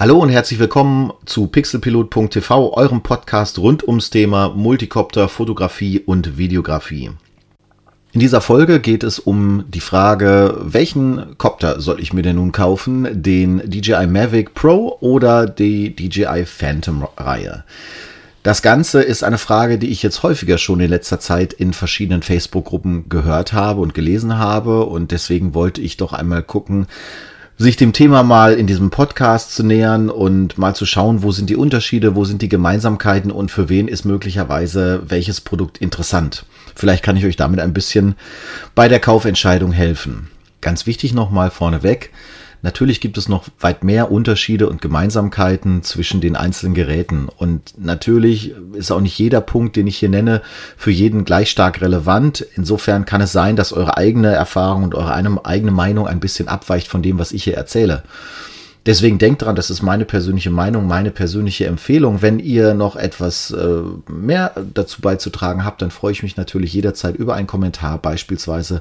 [0.00, 7.10] Hallo und herzlich willkommen zu pixelpilot.tv, eurem Podcast rund ums Thema Multicopter, Fotografie und Videografie.
[8.12, 12.52] In dieser Folge geht es um die Frage, welchen Copter soll ich mir denn nun
[12.52, 13.08] kaufen?
[13.10, 17.64] Den DJI Mavic Pro oder die DJI Phantom Reihe?
[18.44, 22.22] Das Ganze ist eine Frage, die ich jetzt häufiger schon in letzter Zeit in verschiedenen
[22.22, 26.86] Facebook-Gruppen gehört habe und gelesen habe und deswegen wollte ich doch einmal gucken,
[27.58, 31.50] sich dem Thema mal in diesem Podcast zu nähern und mal zu schauen, wo sind
[31.50, 36.44] die Unterschiede, wo sind die Gemeinsamkeiten und für wen ist möglicherweise welches Produkt interessant.
[36.76, 38.14] Vielleicht kann ich euch damit ein bisschen
[38.76, 40.30] bei der Kaufentscheidung helfen.
[40.60, 42.12] Ganz wichtig nochmal vorneweg.
[42.62, 47.28] Natürlich gibt es noch weit mehr Unterschiede und Gemeinsamkeiten zwischen den einzelnen Geräten.
[47.36, 50.42] Und natürlich ist auch nicht jeder Punkt, den ich hier nenne,
[50.76, 52.44] für jeden gleich stark relevant.
[52.56, 56.88] Insofern kann es sein, dass eure eigene Erfahrung und eure eigene Meinung ein bisschen abweicht
[56.88, 58.02] von dem, was ich hier erzähle.
[58.88, 62.22] Deswegen denkt dran, das ist meine persönliche Meinung, meine persönliche Empfehlung.
[62.22, 67.14] Wenn ihr noch etwas äh, mehr dazu beizutragen habt, dann freue ich mich natürlich jederzeit
[67.14, 68.80] über einen Kommentar, beispielsweise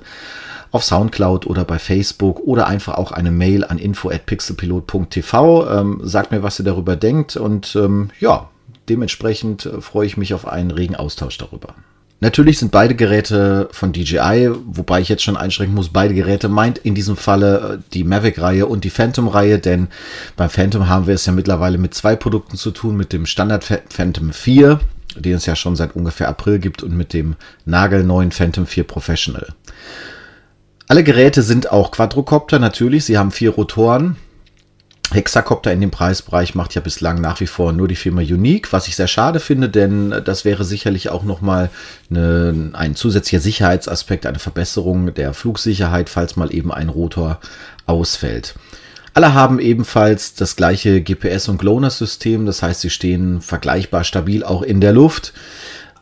[0.71, 5.69] auf Soundcloud oder bei Facebook oder einfach auch eine Mail an info@pixelpilot.tv.
[5.69, 8.47] Ähm, sagt mir, was ihr darüber denkt und ähm, ja,
[8.87, 11.75] dementsprechend äh, freue ich mich auf einen regen Austausch darüber.
[12.19, 16.79] Natürlich sind beide Geräte von DJI, wobei ich jetzt schon einschränken muss, beide Geräte meint
[16.79, 19.87] in diesem Falle äh, die Mavic-Reihe und die Phantom-Reihe, denn
[20.35, 23.63] beim Phantom haben wir es ja mittlerweile mit zwei Produkten zu tun, mit dem Standard
[23.89, 24.79] Phantom 4,
[25.15, 29.49] den es ja schon seit ungefähr April gibt, und mit dem nagelneuen Phantom 4 Professional.
[30.87, 34.15] Alle Geräte sind auch Quadrocopter, natürlich, sie haben vier Rotoren,
[35.11, 38.87] Hexacopter in dem Preisbereich macht ja bislang nach wie vor nur die Firma Unique, was
[38.87, 41.69] ich sehr schade finde, denn das wäre sicherlich auch nochmal
[42.11, 47.39] ein zusätzlicher Sicherheitsaspekt, eine Verbesserung der Flugsicherheit, falls mal eben ein Rotor
[47.85, 48.55] ausfällt.
[49.13, 54.61] Alle haben ebenfalls das gleiche GPS- und GLONASS-System, das heißt, sie stehen vergleichbar stabil auch
[54.61, 55.33] in der Luft.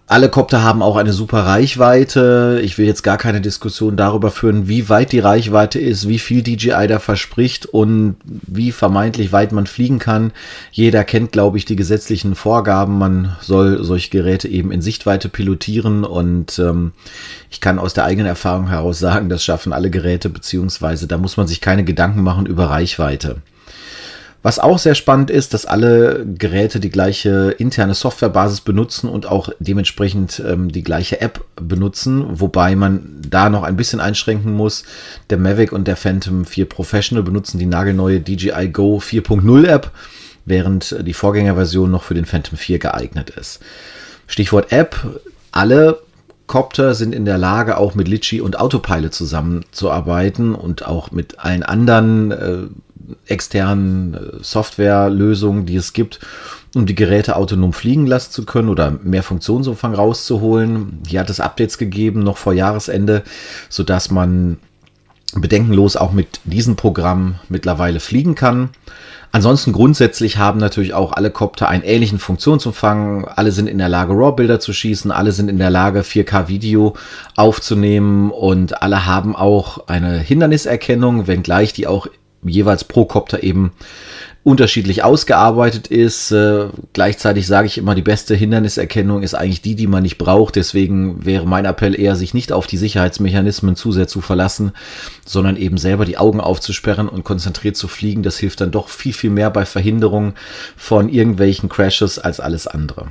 [0.07, 2.61] Alle Kopter haben auch eine super Reichweite.
[2.63, 6.43] Ich will jetzt gar keine Diskussion darüber führen, wie weit die Reichweite ist, wie viel
[6.43, 10.31] DJI da verspricht und wie vermeintlich weit man fliegen kann.
[10.71, 12.99] Jeder kennt, glaube ich, die gesetzlichen Vorgaben.
[12.99, 16.91] Man soll solche Geräte eben in Sichtweite pilotieren und ähm,
[17.49, 21.35] ich kann aus der eigenen Erfahrung heraus sagen, das schaffen alle Geräte, beziehungsweise da muss
[21.35, 23.37] man sich keine Gedanken machen über Reichweite.
[24.45, 29.49] Was auch sehr spannend ist, dass alle Geräte die gleiche interne Softwarebasis benutzen und auch
[29.57, 34.83] dementsprechend ähm, die gleiche App benutzen, wobei man da noch ein bisschen einschränken muss.
[35.31, 39.89] Der Mavic und der Phantom 4 Professional benutzen die nagelneue DJI Go 4.0 App,
[40.45, 43.61] während die Vorgängerversion noch für den Phantom 4 geeignet ist.
[44.27, 44.95] Stichwort App.
[45.51, 46.03] Alle
[46.45, 51.63] Copter sind in der Lage, auch mit Litchi und Autopilot zusammenzuarbeiten und auch mit allen
[51.63, 52.67] anderen äh,
[53.27, 56.19] externen äh, Softwarelösungen, die es gibt,
[56.75, 61.01] um die Geräte autonom fliegen lassen zu können oder mehr Funktionsumfang rauszuholen.
[61.07, 63.23] Hier hat es Updates gegeben, noch vor Jahresende,
[63.69, 64.57] sodass man
[65.33, 68.69] bedenkenlos auch mit diesem Programm mittlerweile fliegen kann.
[69.35, 73.25] Ansonsten grundsätzlich haben natürlich auch alle Copter einen ähnlichen Funktionsumfang.
[73.25, 75.11] Alle sind in der Lage, RAW-Bilder zu schießen.
[75.11, 76.95] Alle sind in der Lage, 4K-Video
[77.35, 78.31] aufzunehmen.
[78.31, 82.07] Und alle haben auch eine Hinderniserkennung, wenngleich die auch
[82.45, 83.71] jeweils pro Copter eben
[84.45, 86.31] unterschiedlich ausgearbeitet ist.
[86.31, 90.55] Äh, gleichzeitig sage ich immer, die beste Hinderniserkennung ist eigentlich die, die man nicht braucht.
[90.55, 94.73] Deswegen wäre mein Appell eher, sich nicht auf die Sicherheitsmechanismen zu sehr zu verlassen,
[95.25, 98.21] sondern eben selber die Augen aufzusperren und konzentriert zu fliegen.
[98.21, 100.35] Das hilft dann doch viel, viel mehr bei Verhinderung
[100.77, 103.07] von irgendwelchen Crashes als alles andere.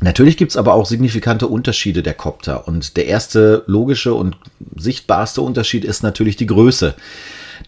[0.00, 2.68] Natürlich gibt's aber auch signifikante Unterschiede der Copter.
[2.68, 4.36] Und der erste logische und
[4.76, 6.94] sichtbarste Unterschied ist natürlich die Größe.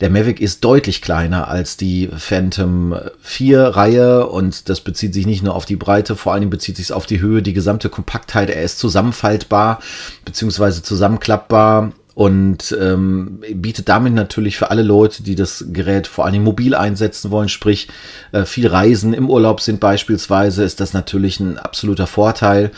[0.00, 5.42] Der Mavic ist deutlich kleiner als die Phantom 4 Reihe und das bezieht sich nicht
[5.42, 8.50] nur auf die Breite, vor allem bezieht sich auf die Höhe, die gesamte Kompaktheit.
[8.50, 9.80] Er ist zusammenfaltbar
[10.24, 10.82] bzw.
[10.82, 16.74] zusammenklappbar und ähm, bietet damit natürlich für alle Leute, die das Gerät vor allem mobil
[16.74, 17.88] einsetzen wollen, sprich
[18.32, 22.72] äh, viel Reisen im Urlaub sind beispielsweise, ist das natürlich ein absoluter Vorteil.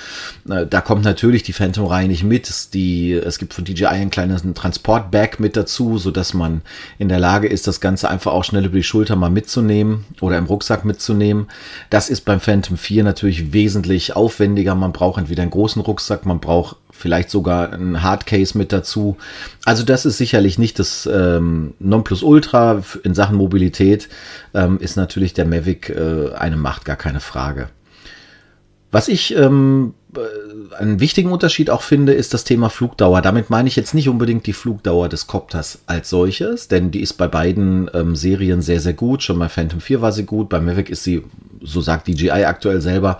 [0.49, 2.75] Äh, da kommt natürlich die Phantom-Reihe nicht mit.
[2.75, 6.63] Die, es gibt von DJI ein kleines Transportbag mit dazu, so dass man
[6.99, 10.37] in der Lage ist, das Ganze einfach auch schnell über die Schulter mal mitzunehmen oder
[10.37, 11.47] im Rucksack mitzunehmen.
[11.89, 14.75] Das ist beim Phantom 4 natürlich wesentlich aufwendiger.
[14.75, 19.17] Man braucht entweder einen großen Rucksack, man braucht vielleicht sogar ein Hardcase mit dazu.
[19.65, 24.09] Also das ist sicherlich nicht das ähm, Nonplusultra in Sachen Mobilität,
[24.55, 27.69] ähm, ist natürlich der Mavic äh, eine Macht, gar keine Frage.
[28.93, 33.23] Was ich ähm, äh, einen wichtigen Unterschied auch finde, ist das Thema Flugdauer.
[33.23, 37.15] Damit meine ich jetzt nicht unbedingt die Flugdauer des Copters als solches, denn die ist
[37.15, 39.23] bei beiden ähm, Serien sehr, sehr gut.
[39.23, 41.25] Schon bei Phantom 4 war sie gut, bei Mavic ist sie,
[41.63, 43.19] so sagt DJI aktuell selber,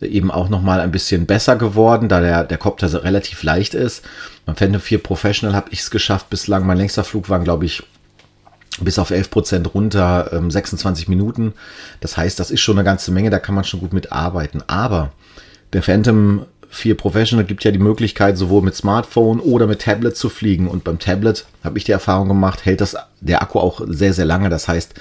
[0.00, 4.04] eben auch nochmal ein bisschen besser geworden, da der, der Copter relativ leicht ist.
[4.46, 6.66] Beim Phantom 4 Professional habe ich es geschafft bislang.
[6.66, 7.82] Mein längster Flug waren, glaube ich,
[8.80, 11.54] bis auf 11 Prozent runter, ähm, 26 Minuten.
[12.00, 14.62] Das heißt, das ist schon eine ganze Menge, da kann man schon gut mitarbeiten.
[14.66, 15.12] Aber
[15.72, 20.28] der Phantom 4 Professional gibt ja die Möglichkeit, sowohl mit Smartphone oder mit Tablet zu
[20.28, 20.66] fliegen.
[20.66, 24.24] Und beim Tablet habe ich die Erfahrung gemacht, hält das der Akku auch sehr, sehr
[24.24, 24.48] lange.
[24.48, 24.94] Das heißt,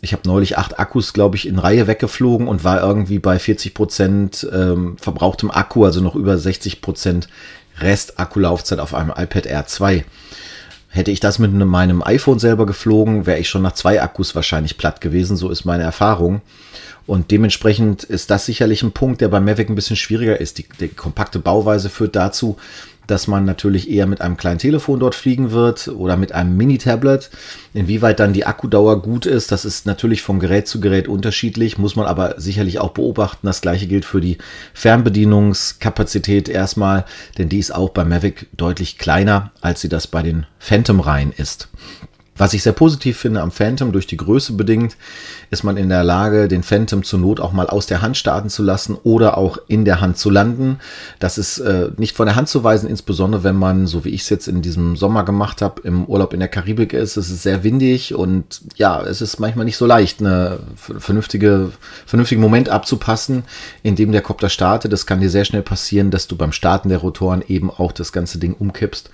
[0.00, 3.74] ich habe neulich acht Akkus, glaube ich, in Reihe weggeflogen und war irgendwie bei 40
[3.74, 7.28] Prozent ähm, verbrauchtem Akku, also noch über 60 Prozent
[7.80, 10.04] Rest-Akkulaufzeit auf einem iPad Air 2.
[10.88, 14.78] Hätte ich das mit meinem iPhone selber geflogen, wäre ich schon nach zwei Akkus wahrscheinlich
[14.78, 15.36] platt gewesen.
[15.36, 16.40] So ist meine Erfahrung.
[17.06, 20.58] Und dementsprechend ist das sicherlich ein Punkt, der bei Mavic ein bisschen schwieriger ist.
[20.58, 22.56] Die, die kompakte Bauweise führt dazu,
[23.06, 27.30] dass man natürlich eher mit einem kleinen Telefon dort fliegen wird oder mit einem Mini-Tablet.
[27.74, 31.96] Inwieweit dann die Akkudauer gut ist, das ist natürlich von Gerät zu Gerät unterschiedlich, muss
[31.96, 33.46] man aber sicherlich auch beobachten.
[33.46, 34.38] Das gleiche gilt für die
[34.74, 37.04] Fernbedienungskapazität erstmal,
[37.38, 41.68] denn die ist auch bei Mavic deutlich kleiner, als sie das bei den Phantom-Reihen ist.
[42.38, 44.96] Was ich sehr positiv finde am Phantom, durch die Größe bedingt,
[45.50, 48.50] ist man in der Lage, den Phantom zur Not auch mal aus der Hand starten
[48.50, 50.78] zu lassen oder auch in der Hand zu landen.
[51.18, 54.22] Das ist äh, nicht von der Hand zu weisen, insbesondere wenn man, so wie ich
[54.22, 57.16] es jetzt in diesem Sommer gemacht habe, im Urlaub in der Karibik ist.
[57.16, 61.70] Es ist sehr windig und ja, es ist manchmal nicht so leicht, eine vernünftige,
[62.04, 63.44] vernünftigen Moment abzupassen,
[63.82, 64.92] in dem der Kopter startet.
[64.92, 68.12] Das kann dir sehr schnell passieren, dass du beim Starten der Rotoren eben auch das
[68.12, 69.10] ganze Ding umkippst.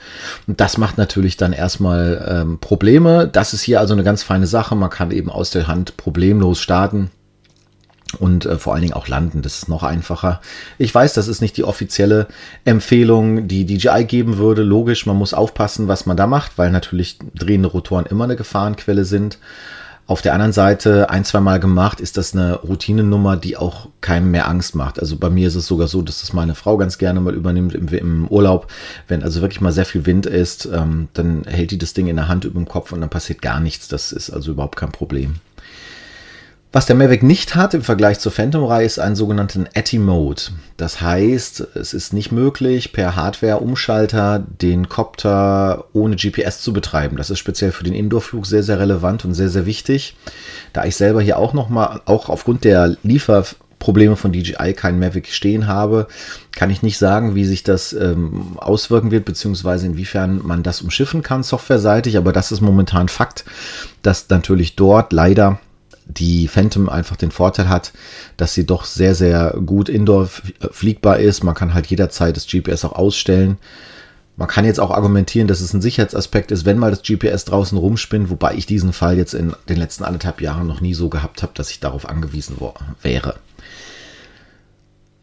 [0.48, 4.46] Und das macht natürlich dann erstmal ähm, Probleme das ist hier also eine ganz feine
[4.46, 4.74] Sache.
[4.74, 7.10] Man kann eben aus der Hand problemlos starten
[8.18, 9.42] und äh, vor allen Dingen auch landen.
[9.42, 10.40] Das ist noch einfacher.
[10.78, 12.28] Ich weiß, das ist nicht die offizielle
[12.64, 14.62] Empfehlung, die DJI geben würde.
[14.62, 19.04] Logisch, man muss aufpassen, was man da macht, weil natürlich drehende Rotoren immer eine Gefahrenquelle
[19.04, 19.38] sind.
[20.12, 24.30] Auf der anderen Seite, ein, zwei Mal gemacht, ist das eine Routinennummer, die auch keinem
[24.30, 25.00] mehr Angst macht.
[25.00, 27.74] Also bei mir ist es sogar so, dass das meine Frau ganz gerne mal übernimmt
[27.74, 28.70] im, im Urlaub.
[29.08, 32.16] Wenn also wirklich mal sehr viel Wind ist, ähm, dann hält die das Ding in
[32.16, 33.88] der Hand über dem Kopf und dann passiert gar nichts.
[33.88, 35.36] Das ist also überhaupt kein Problem.
[36.74, 40.40] Was der Mavic nicht hat im Vergleich zur Phantom-Reihe ist einen sogenannten ATI-Mode.
[40.78, 47.18] Das heißt, es ist nicht möglich, per Hardware-Umschalter den Copter ohne GPS zu betreiben.
[47.18, 50.16] Das ist speziell für den Indoor-Flug sehr, sehr relevant und sehr, sehr wichtig.
[50.72, 55.66] Da ich selber hier auch nochmal, auch aufgrund der Lieferprobleme von DJI keinen Mavic stehen
[55.66, 56.06] habe,
[56.52, 61.22] kann ich nicht sagen, wie sich das ähm, auswirken wird, beziehungsweise inwiefern man das umschiffen
[61.22, 62.16] kann, softwareseitig.
[62.16, 63.44] Aber das ist momentan Fakt,
[64.00, 65.58] dass natürlich dort leider
[66.06, 67.92] die Phantom einfach den Vorteil hat,
[68.36, 70.28] dass sie doch sehr, sehr gut indoor
[70.70, 71.44] fliegbar ist.
[71.44, 73.58] Man kann halt jederzeit das GPS auch ausstellen.
[74.36, 77.76] Man kann jetzt auch argumentieren, dass es ein Sicherheitsaspekt ist, wenn mal das GPS draußen
[77.76, 81.42] rumspinnt, wobei ich diesen Fall jetzt in den letzten anderthalb Jahren noch nie so gehabt
[81.42, 82.56] habe, dass ich darauf angewiesen
[83.02, 83.34] wäre.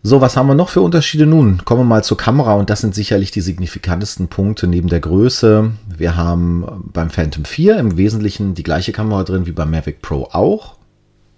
[0.02, 1.66] So, was haben wir noch für Unterschiede nun?
[1.66, 5.72] Kommen wir mal zur Kamera und das sind sicherlich die signifikantesten Punkte neben der Größe.
[5.98, 10.30] Wir haben beim Phantom 4 im Wesentlichen die gleiche Kamera drin wie beim Mavic Pro
[10.32, 10.76] auch.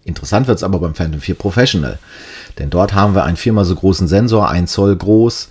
[0.04, 1.98] Interessant wird es aber beim Phantom 4 Professional,
[2.60, 5.50] denn dort haben wir einen viermal so großen Sensor, ein Zoll groß.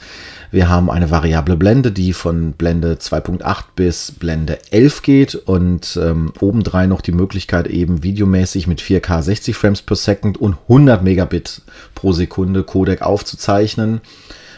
[0.53, 6.33] Wir haben eine variable Blende, die von Blende 2.8 bis Blende 11 geht und ähm,
[6.41, 11.63] obendrein noch die Möglichkeit eben videomäßig mit 4K 60 Frames per Second und 100 Megabit
[11.95, 14.01] pro Sekunde Codec aufzuzeichnen.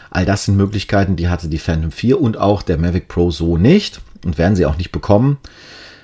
[0.09, 3.57] All das sind Möglichkeiten, die hatte die Phantom 4 und auch der Mavic Pro so
[3.57, 5.37] nicht und werden sie auch nicht bekommen.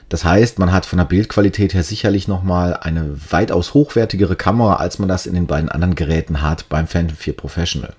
[0.07, 4.99] Das heißt, man hat von der Bildqualität her sicherlich nochmal eine weitaus hochwertigere Kamera, als
[4.99, 7.95] man das in den beiden anderen Geräten hat beim Phantom 4 Professional.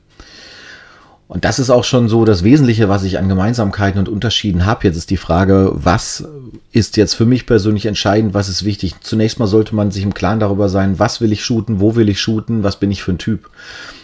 [1.31, 4.85] Und das ist auch schon so das Wesentliche, was ich an Gemeinsamkeiten und Unterschieden habe.
[4.89, 6.25] Jetzt ist die Frage, was
[6.73, 8.97] ist jetzt für mich persönlich entscheidend, was ist wichtig?
[9.01, 12.09] Zunächst mal sollte man sich im Klaren darüber sein, was will ich shooten, wo will
[12.09, 13.49] ich shooten, was bin ich für ein Typ.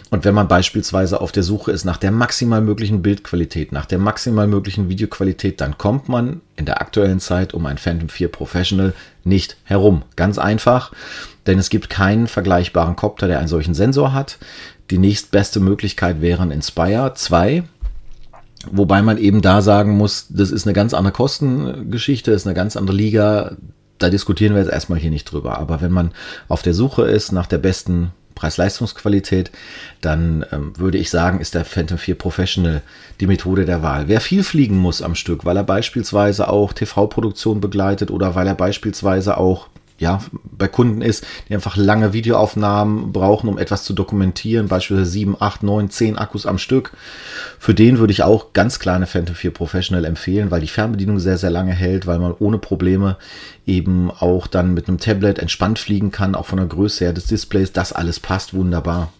[0.09, 3.99] Und wenn man beispielsweise auf der Suche ist nach der maximal möglichen Bildqualität, nach der
[3.99, 8.93] maximal möglichen Videoqualität, dann kommt man in der aktuellen Zeit um ein Phantom 4 Professional
[9.25, 10.03] nicht herum.
[10.15, 10.93] Ganz einfach,
[11.45, 14.37] denn es gibt keinen vergleichbaren Copter, der einen solchen Sensor hat.
[14.89, 17.63] Die nächstbeste Möglichkeit wäre ein Inspire 2,
[18.71, 22.75] Wobei man eben da sagen muss, das ist eine ganz andere Kostengeschichte, ist eine ganz
[22.75, 23.55] andere Liga.
[23.97, 25.57] Da diskutieren wir jetzt erstmal hier nicht drüber.
[25.59, 26.11] Aber wenn man
[26.47, 29.51] auf der Suche ist nach der besten Preis-Leistungsqualität,
[30.01, 32.81] dann ähm, würde ich sagen, ist der Phantom 4 Professional
[33.19, 34.07] die Methode der Wahl.
[34.07, 38.55] Wer viel fliegen muss am Stück, weil er beispielsweise auch TV-Produktion begleitet oder weil er
[38.55, 39.67] beispielsweise auch
[39.99, 40.21] ja,
[40.57, 45.63] bei Kunden ist, die einfach lange Videoaufnahmen brauchen, um etwas zu dokumentieren, beispielsweise 7, 8,
[45.63, 46.91] 9, 10 Akkus am Stück.
[47.57, 51.19] Für den würde ich auch ganz klar eine Phantom 4 Professional empfehlen, weil die Fernbedienung
[51.19, 53.17] sehr, sehr lange hält, weil man ohne Probleme
[53.65, 57.25] eben auch dann mit einem Tablet entspannt fliegen kann, auch von der Größe her des
[57.25, 57.71] Displays.
[57.73, 59.11] Das alles passt wunderbar.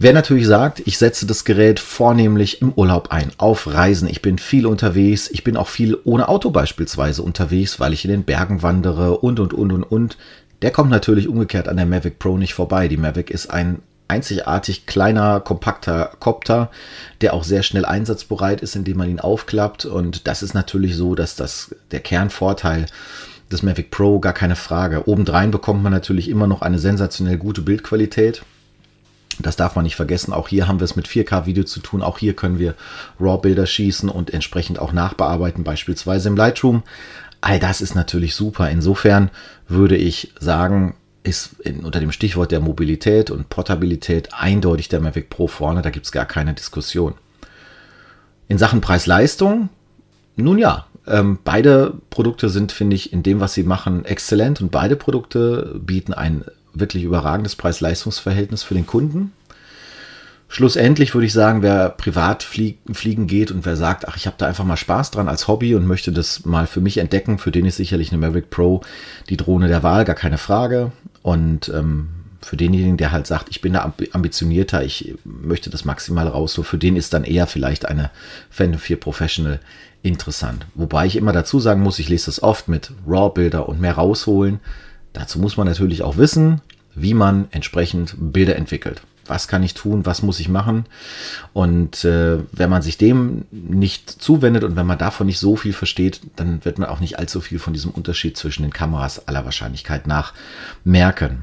[0.00, 4.38] Wer natürlich sagt, ich setze das Gerät vornehmlich im Urlaub ein, auf Reisen, ich bin
[4.38, 8.62] viel unterwegs, ich bin auch viel ohne Auto beispielsweise unterwegs, weil ich in den Bergen
[8.62, 10.16] wandere und und und und und,
[10.62, 12.86] der kommt natürlich umgekehrt an der Mavic Pro nicht vorbei.
[12.86, 16.70] Die Mavic ist ein einzigartig kleiner, kompakter Copter,
[17.20, 19.84] der auch sehr schnell einsatzbereit ist, indem man ihn aufklappt.
[19.84, 22.86] Und das ist natürlich so, dass das der Kernvorteil
[23.50, 25.08] des Mavic Pro gar keine Frage.
[25.08, 28.42] Obendrein bekommt man natürlich immer noch eine sensationell gute Bildqualität.
[29.38, 30.32] Das darf man nicht vergessen.
[30.32, 32.02] Auch hier haben wir es mit 4K-Video zu tun.
[32.02, 32.74] Auch hier können wir
[33.20, 36.82] RAW-Bilder schießen und entsprechend auch nachbearbeiten, beispielsweise im Lightroom.
[37.40, 38.68] All das ist natürlich super.
[38.70, 39.30] Insofern
[39.68, 45.30] würde ich sagen, ist in, unter dem Stichwort der Mobilität und Portabilität eindeutig der Mavic
[45.30, 45.82] Pro vorne.
[45.82, 47.14] Da gibt es gar keine Diskussion.
[48.48, 49.68] In Sachen Preis-Leistung,
[50.36, 54.70] nun ja, ähm, beide Produkte sind, finde ich, in dem, was sie machen, exzellent und
[54.70, 59.32] beide Produkte bieten ein wirklich überragendes Preis-Leistungs-Verhältnis für den Kunden.
[60.50, 64.46] Schlussendlich würde ich sagen, wer privat fliegen geht und wer sagt, ach, ich habe da
[64.46, 67.66] einfach mal Spaß dran als Hobby und möchte das mal für mich entdecken, für den
[67.66, 68.80] ist sicherlich eine Maverick Pro
[69.28, 70.90] die Drohne der Wahl, gar keine Frage.
[71.22, 72.08] Und ähm,
[72.40, 76.62] für denjenigen, der halt sagt, ich bin da ambitionierter, ich möchte das maximal raus, so
[76.62, 78.10] für den ist dann eher vielleicht eine
[78.48, 79.60] Phantom 4 Professional
[80.02, 80.64] interessant.
[80.74, 84.60] Wobei ich immer dazu sagen muss, ich lese das oft mit RAW-Bilder und mehr rausholen.
[85.18, 86.60] Dazu muss man natürlich auch wissen,
[86.94, 89.02] wie man entsprechend Bilder entwickelt.
[89.26, 90.06] Was kann ich tun?
[90.06, 90.86] Was muss ich machen?
[91.52, 95.72] Und äh, wenn man sich dem nicht zuwendet und wenn man davon nicht so viel
[95.72, 99.44] versteht, dann wird man auch nicht allzu viel von diesem Unterschied zwischen den Kameras aller
[99.44, 100.34] Wahrscheinlichkeit nach
[100.84, 101.42] merken.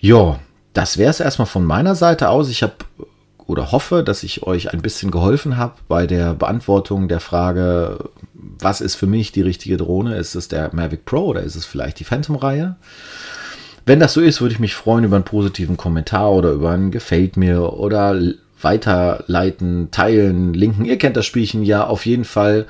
[0.00, 0.40] Ja,
[0.72, 2.48] das wäre es erstmal von meiner Seite aus.
[2.48, 2.74] Ich habe
[3.46, 8.80] oder hoffe, dass ich euch ein bisschen geholfen habe bei der Beantwortung der Frage, was
[8.80, 10.16] ist für mich die richtige Drohne?
[10.16, 12.76] Ist es der Mavic Pro oder ist es vielleicht die Phantom-Reihe?
[13.84, 16.90] Wenn das so ist, würde ich mich freuen über einen positiven Kommentar oder über ein
[16.90, 18.20] Gefällt mir oder
[18.60, 20.84] weiterleiten, teilen, linken.
[20.84, 22.66] Ihr kennt das Spielchen ja auf jeden Fall.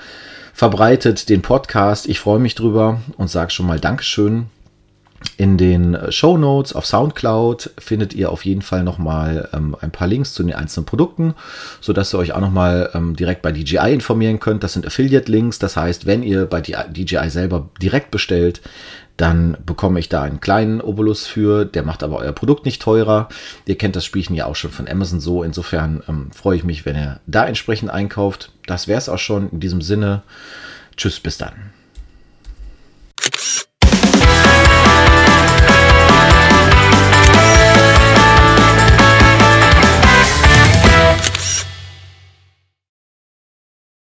[0.55, 2.09] Verbreitet den Podcast.
[2.09, 4.47] Ich freue mich drüber und sage schon mal Dankeschön.
[5.37, 10.07] In den Show Notes auf Soundcloud findet ihr auf jeden Fall nochmal ähm, ein paar
[10.07, 11.35] Links zu den einzelnen Produkten,
[11.81, 14.63] sodass ihr euch auch nochmal ähm, direkt bei DJI informieren könnt.
[14.63, 15.59] Das sind Affiliate-Links.
[15.59, 18.61] Das heißt, wenn ihr bei DJI selber direkt bestellt,
[19.17, 21.65] dann bekomme ich da einen kleinen Obolus für.
[21.65, 23.29] Der macht aber euer Produkt nicht teurer.
[23.67, 25.43] Ihr kennt das Spielchen ja auch schon von Amazon so.
[25.43, 28.53] Insofern ähm, freue ich mich, wenn ihr da entsprechend einkauft.
[28.67, 30.23] Das wäre es auch schon in diesem Sinne.
[30.97, 31.53] Tschüss, bis dann.